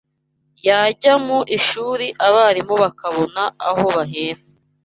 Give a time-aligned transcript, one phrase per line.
[0.67, 4.41] yajya mu ishuri abarimu bakabona aho bahera